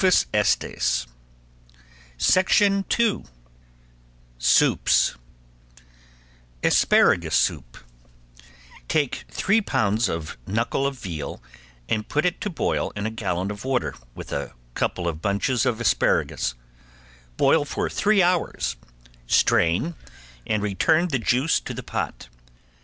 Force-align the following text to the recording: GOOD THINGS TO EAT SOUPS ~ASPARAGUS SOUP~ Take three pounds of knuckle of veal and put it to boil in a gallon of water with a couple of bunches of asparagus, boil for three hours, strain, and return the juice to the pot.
GOOD 0.01 0.13
THINGS 0.33 1.05
TO 2.89 3.19
EAT 3.19 3.29
SOUPS 4.47 5.15
~ASPARAGUS 6.63 7.35
SOUP~ 7.35 7.77
Take 8.87 9.25
three 9.29 9.61
pounds 9.61 10.09
of 10.09 10.39
knuckle 10.47 10.87
of 10.87 10.97
veal 10.97 11.39
and 11.87 12.09
put 12.09 12.25
it 12.25 12.41
to 12.41 12.49
boil 12.49 12.89
in 12.95 13.05
a 13.05 13.11
gallon 13.11 13.51
of 13.51 13.63
water 13.63 13.93
with 14.15 14.31
a 14.31 14.55
couple 14.73 15.07
of 15.07 15.21
bunches 15.21 15.67
of 15.67 15.79
asparagus, 15.79 16.55
boil 17.37 17.63
for 17.63 17.87
three 17.87 18.23
hours, 18.23 18.77
strain, 19.27 19.93
and 20.47 20.63
return 20.63 21.09
the 21.09 21.19
juice 21.19 21.59
to 21.59 21.75
the 21.75 21.83
pot. 21.83 22.27